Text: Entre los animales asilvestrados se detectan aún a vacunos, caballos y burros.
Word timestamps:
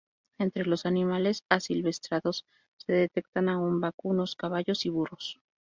Entre 0.39 0.65
los 0.65 0.87
animales 0.87 1.43
asilvestrados 1.47 2.47
se 2.77 2.91
detectan 2.91 3.49
aún 3.49 3.83
a 3.83 3.89
vacunos, 3.89 4.35
caballos 4.35 4.87
y 4.87 4.89
burros. 4.89 5.39